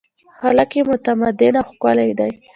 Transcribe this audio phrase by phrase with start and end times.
[0.39, 2.31] خلک یې متمدن او ښکلي دي.